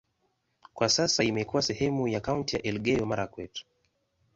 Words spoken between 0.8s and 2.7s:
sasa imekuwa sehemu ya kaunti ya